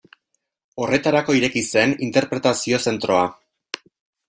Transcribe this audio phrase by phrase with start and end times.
[0.85, 3.23] Horretarako ireki zen interpretazio zentroa.